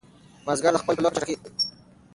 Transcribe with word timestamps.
مازیګر 0.45 0.73
د 0.73 0.77
خپل 0.81 0.87
پای 0.87 0.95
په 0.99 1.03
لور 1.03 1.11
په 1.13 1.15
چټکۍ 1.19 1.35
روان 1.35 1.41
دی. 1.45 1.49